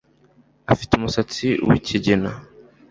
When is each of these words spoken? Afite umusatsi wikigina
Afite 0.73 0.91
umusatsi 0.95 1.47
wikigina 1.67 2.31